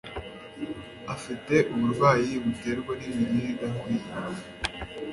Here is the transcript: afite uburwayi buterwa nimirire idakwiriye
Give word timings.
afite 1.15 1.55
uburwayi 1.73 2.31
buterwa 2.43 2.91
nimirire 2.99 3.47
idakwiriye 3.53 4.09